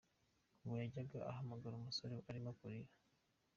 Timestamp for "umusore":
1.77-2.15